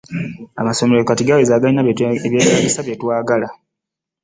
[0.61, 3.47] Amasomero kati gaweze agalina ebyetaagisa bye twagala.